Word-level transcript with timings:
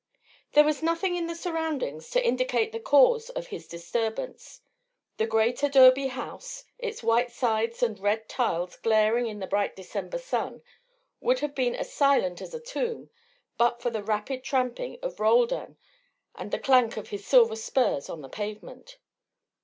There 0.53 0.63
was 0.63 0.81
nothing 0.81 1.15
in 1.15 1.27
the 1.27 1.35
surroundings 1.35 2.09
to 2.09 2.25
indicate 2.25 2.71
the 2.71 2.79
cause 2.79 3.29
of 3.29 3.45
his 3.49 3.67
disturbance. 3.67 4.61
The 5.17 5.27
great 5.27 5.61
adobe 5.61 6.07
house, 6.07 6.63
its 6.79 7.03
white 7.03 7.31
sides 7.31 7.83
and 7.83 7.99
red 7.99 8.27
tiles 8.27 8.77
glaring 8.77 9.27
in 9.27 9.37
the 9.37 9.45
bright 9.45 9.75
December 9.75 10.17
sun, 10.17 10.63
would 11.19 11.41
have 11.41 11.53
been 11.53 11.75
as 11.75 11.93
silent 11.93 12.41
as 12.41 12.55
a 12.55 12.59
tomb 12.59 13.11
but 13.59 13.79
for 13.79 13.91
the 13.91 14.01
rapid 14.01 14.43
tramping 14.43 14.97
of 15.03 15.19
Roldan 15.19 15.77
and 16.33 16.49
the 16.49 16.57
clank 16.57 16.97
of 16.97 17.09
his 17.09 17.23
silver 17.27 17.55
spurs 17.55 18.09
on 18.09 18.21
the 18.23 18.27
pavement. 18.27 18.97